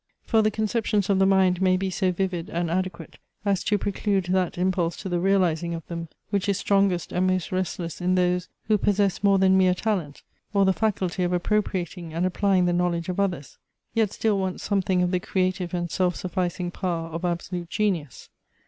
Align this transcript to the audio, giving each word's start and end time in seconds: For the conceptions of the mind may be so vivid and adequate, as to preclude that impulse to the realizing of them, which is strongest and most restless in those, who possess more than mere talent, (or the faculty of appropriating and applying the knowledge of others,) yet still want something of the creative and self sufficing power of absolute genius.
For 0.23 0.41
the 0.41 0.49
conceptions 0.49 1.11
of 1.11 1.19
the 1.19 1.27
mind 1.27 1.61
may 1.61 1.77
be 1.77 1.91
so 1.91 2.11
vivid 2.11 2.49
and 2.49 2.71
adequate, 2.71 3.19
as 3.45 3.63
to 3.65 3.77
preclude 3.77 4.23
that 4.31 4.57
impulse 4.57 4.97
to 4.97 5.09
the 5.09 5.19
realizing 5.19 5.75
of 5.75 5.85
them, 5.85 6.09
which 6.31 6.49
is 6.49 6.57
strongest 6.57 7.11
and 7.11 7.27
most 7.27 7.51
restless 7.51 8.01
in 8.01 8.15
those, 8.15 8.49
who 8.63 8.79
possess 8.79 9.23
more 9.23 9.37
than 9.37 9.59
mere 9.59 9.75
talent, 9.75 10.23
(or 10.55 10.65
the 10.65 10.73
faculty 10.73 11.21
of 11.21 11.31
appropriating 11.33 12.15
and 12.15 12.25
applying 12.25 12.65
the 12.65 12.73
knowledge 12.73 13.09
of 13.09 13.19
others,) 13.19 13.59
yet 13.93 14.11
still 14.11 14.39
want 14.39 14.59
something 14.59 15.03
of 15.03 15.11
the 15.11 15.19
creative 15.19 15.71
and 15.71 15.91
self 15.91 16.15
sufficing 16.15 16.71
power 16.71 17.09
of 17.09 17.23
absolute 17.23 17.69
genius. 17.69 18.29